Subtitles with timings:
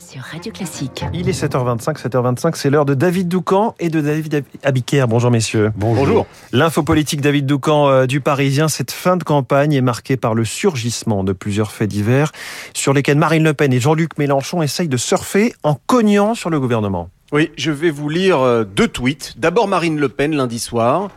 [0.00, 1.04] sur Radio Classique.
[1.12, 5.06] Il est 7h25, 7h25, c'est l'heure de David Doucan et de David Abiker.
[5.06, 5.72] Bonjour messieurs.
[5.76, 6.26] Bonjour.
[6.52, 10.44] L'info politique David Doucan euh, du Parisien, cette fin de campagne est marquée par le
[10.44, 12.32] surgissement de plusieurs faits divers
[12.74, 16.58] sur lesquels Marine Le Pen et Jean-Luc Mélenchon essayent de surfer en cognant sur le
[16.58, 17.10] gouvernement.
[17.32, 19.34] Oui, je vais vous lire euh, deux tweets.
[19.36, 21.10] D'abord Marine Le Pen lundi soir.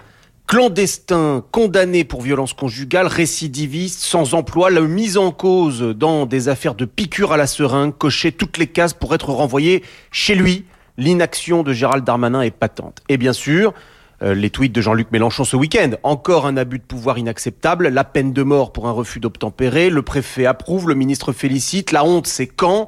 [0.53, 6.75] Clandestin, condamné pour violence conjugale, récidiviste, sans emploi, la mise en cause dans des affaires
[6.75, 10.65] de piqûre à la seringue, cocher toutes les cases pour être renvoyé chez lui.
[10.99, 12.99] L'inaction de Gérald Darmanin est patente.
[13.09, 13.73] Et bien sûr,
[14.21, 15.93] euh, les tweets de Jean-Luc Mélenchon ce week-end.
[16.03, 20.03] Encore un abus de pouvoir inacceptable, la peine de mort pour un refus d'obtempérer, le
[20.03, 22.85] préfet approuve, le ministre félicite, la honte c'est quand?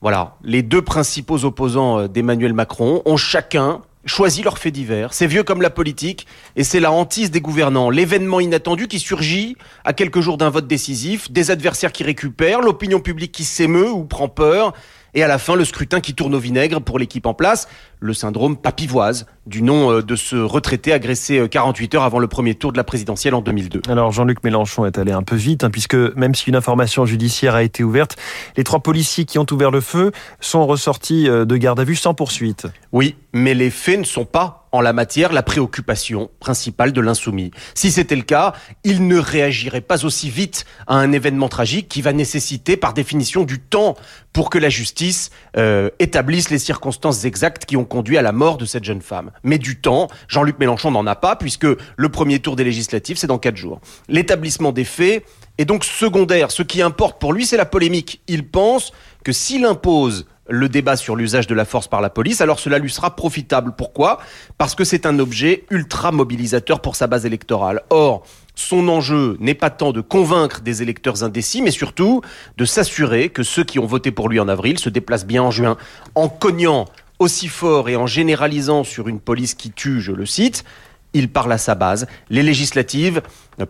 [0.00, 5.12] Voilà, les deux principaux opposants euh, d'Emmanuel Macron ont chacun choisi leurs faits divers.
[5.12, 7.90] C'est vieux comme la politique et c'est la hantise des gouvernants.
[7.90, 13.00] L'événement inattendu qui surgit à quelques jours d'un vote décisif, des adversaires qui récupèrent, l'opinion
[13.00, 14.72] publique qui s'émeut ou prend peur
[15.14, 17.68] et à la fin le scrutin qui tourne au vinaigre pour l'équipe en place,
[18.00, 22.28] le syndrome papivoise du nom euh, de ce retraité agressé 48 euh, heures avant le
[22.28, 23.82] premier tour de la présidentielle en 2002.
[23.88, 27.54] Alors Jean-Luc Mélenchon est allé un peu vite, hein, puisque même si une information judiciaire
[27.54, 28.16] a été ouverte,
[28.56, 31.96] les trois policiers qui ont ouvert le feu sont ressortis euh, de garde à vue
[31.96, 32.66] sans poursuite.
[32.92, 37.50] Oui, mais les faits ne sont pas en la matière la préoccupation principale de l'insoumis.
[37.74, 38.52] Si c'était le cas,
[38.84, 43.42] il ne réagirait pas aussi vite à un événement tragique qui va nécessiter par définition
[43.42, 43.96] du temps
[44.32, 48.56] pour que la justice euh, établisse les circonstances exactes qui ont conduit à la mort
[48.56, 49.32] de cette jeune femme.
[49.42, 53.26] Mais du temps, Jean-Luc Mélenchon n'en a pas puisque le premier tour des législatives, c'est
[53.26, 53.80] dans quatre jours.
[54.08, 55.26] L'établissement des faits
[55.58, 56.50] est donc secondaire.
[56.50, 58.22] Ce qui importe pour lui, c'est la polémique.
[58.28, 58.92] Il pense
[59.24, 62.78] que s'il impose le débat sur l'usage de la force par la police, alors cela
[62.78, 63.72] lui sera profitable.
[63.76, 64.18] Pourquoi?
[64.58, 67.82] Parce que c'est un objet ultra mobilisateur pour sa base électorale.
[67.90, 68.24] Or,
[68.56, 72.20] son enjeu n'est pas tant de convaincre des électeurs indécis, mais surtout
[72.56, 75.50] de s'assurer que ceux qui ont voté pour lui en avril se déplacent bien en
[75.50, 75.76] juin.
[76.14, 76.86] En cognant
[77.20, 80.64] aussi fort et en généralisant sur une police qui tue, je le cite,
[81.12, 82.06] il parle à sa base.
[82.30, 83.22] Les législatives,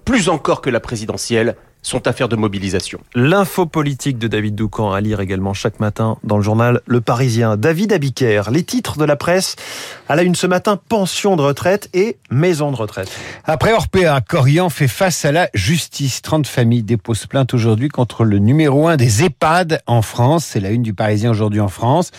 [0.05, 3.00] plus encore que la présidentielle, sont affaires de mobilisation.
[3.15, 7.56] L'info politique de David Doucan à lire également chaque matin dans le journal Le Parisien.
[7.56, 9.56] David Abiker, les titres de la presse
[10.09, 13.11] à la une ce matin, pension de retraite et maison de retraite.
[13.44, 16.21] Après Orpea, Corian fait face à la justice.
[16.21, 20.44] 30 familles déposent plainte aujourd'hui contre le numéro 1 des EHPAD en France.
[20.44, 22.11] C'est la une du Parisien aujourd'hui en France.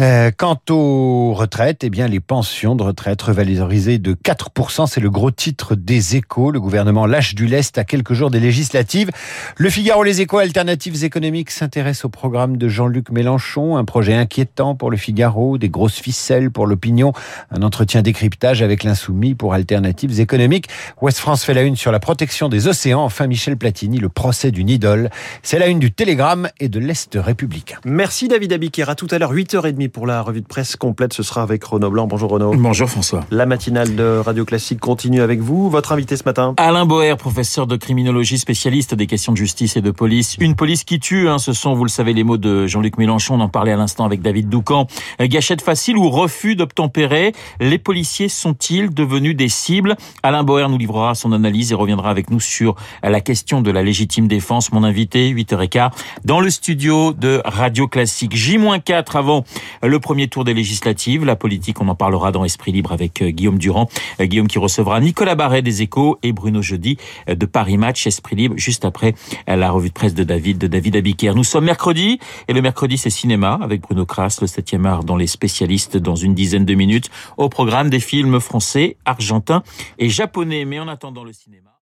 [0.00, 5.10] Euh, quant aux retraites, eh bien, les pensions de retraite revalorisées de 4%, c'est le
[5.10, 6.50] gros titre des échos.
[6.50, 9.10] Le gouvernement lâche du lest à quelques jours des législatives.
[9.56, 14.74] Le Figaro, les échos alternatives économiques s'intéressent au programme de Jean-Luc Mélenchon, un projet inquiétant
[14.74, 17.12] pour le Figaro, des grosses ficelles pour l'opinion,
[17.50, 20.68] un entretien décryptage avec l'insoumis pour alternatives économiques.
[21.00, 23.04] Ouest France fait la une sur la protection des océans.
[23.04, 25.10] Enfin, Michel Platini, le procès d'une idole.
[25.42, 27.78] C'est la une du Télégramme et de l'Est républicain.
[27.84, 28.88] Merci David Abiker.
[28.88, 31.12] À tout à l'heure, 8h30 pour la revue de presse complète.
[31.12, 32.06] Ce sera avec Renaud Blanc.
[32.06, 32.54] Bonjour Renaud.
[32.56, 33.20] Bonjour François.
[33.30, 35.70] La matinale de Radio Classique continue avec vous.
[35.70, 39.80] Votre invité ce matin Alain Boer, professeur de criminologie, spécialiste des questions de justice et
[39.80, 40.36] de police.
[40.40, 43.34] Une police qui tue, hein, ce sont, vous le savez, les mots de Jean-Luc Mélenchon.
[43.34, 44.86] On en parlait à l'instant avec David Doucan.
[45.20, 47.32] Gâchette facile ou refus d'obtempérer?
[47.60, 49.96] Les policiers sont-ils devenus des cibles?
[50.22, 53.82] Alain Boer nous livrera son analyse et reviendra avec nous sur la question de la
[53.82, 54.72] légitime défense.
[54.72, 55.90] Mon invité, 8h15,
[56.24, 58.34] dans le studio de Radio Classique.
[58.34, 59.44] J-4 avant
[59.82, 61.24] le premier tour des législatives.
[61.24, 63.88] La politique, on en parlera dans Esprit Libre avec euh, Guillaume Durand.
[64.20, 66.96] Euh, Guillaume qui recevra Nicolas Barret des Échos et Bruno Jeudi
[67.28, 69.14] euh, de Paris Match, Esprit Libre, juste après
[69.46, 71.34] la revue de presse de David, de David Abiker.
[71.34, 72.18] Nous sommes mercredi
[72.48, 76.16] et le mercredi c'est cinéma avec Bruno Kras, le 7e art dans les spécialistes dans
[76.16, 79.62] une dizaine de minutes au programme des films français, argentins
[79.98, 80.64] et japonais.
[80.64, 81.71] Mais en attendant le cinéma.